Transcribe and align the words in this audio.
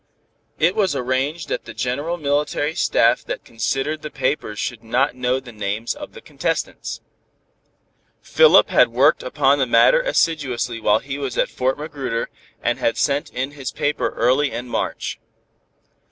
It 0.57 0.75
was 0.75 0.95
arranged 0.95 1.47
that 1.49 1.65
the 1.65 1.75
general 1.75 2.17
military 2.17 2.73
staff 2.73 3.23
that 3.25 3.43
considered 3.45 4.01
the 4.01 4.09
papers 4.09 4.57
should 4.57 4.83
not 4.83 5.13
know 5.13 5.39
the 5.39 5.51
names 5.51 5.93
of 5.93 6.13
the 6.13 6.21
contestants. 6.21 7.01
Philip 8.23 8.69
had 8.71 8.87
worked 8.87 9.21
upon 9.21 9.59
the 9.59 9.67
matter 9.67 10.01
assiduously 10.01 10.81
while 10.81 10.97
he 11.01 11.19
was 11.19 11.37
at 11.37 11.49
Fort 11.49 11.77
Magruder, 11.77 12.31
and 12.63 12.79
had 12.79 12.97
sent 12.97 13.29
in 13.29 13.51
his 13.51 13.71
paper 13.71 14.09
early 14.15 14.49
in 14.51 14.67
March. 14.69 15.19